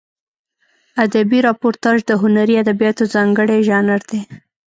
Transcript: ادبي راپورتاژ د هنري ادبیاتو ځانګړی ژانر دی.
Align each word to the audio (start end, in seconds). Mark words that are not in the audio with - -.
ادبي 1.05 1.39
راپورتاژ 1.47 1.97
د 2.05 2.11
هنري 2.21 2.55
ادبیاتو 2.63 3.03
ځانګړی 3.13 3.59
ژانر 3.67 4.01
دی. 4.09 4.21